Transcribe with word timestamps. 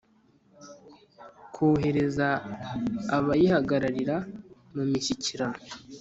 kohereza 1.53 2.27
abayihagararira 3.17 4.15
mu 4.73 4.83
mishyikirano 4.89 5.59